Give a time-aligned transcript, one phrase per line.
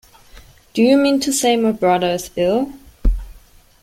[0.73, 2.73] Do you mean to say my brother is ill?